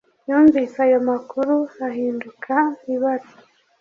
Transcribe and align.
Yumvise 0.29 0.77
ayo 0.85 0.99
makuru 1.09 1.55
ahinduka 1.87 2.55
ibara 2.93 3.27